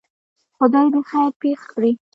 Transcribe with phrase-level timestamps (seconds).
[0.57, 1.91] خدای دی خیر پېښ کړي.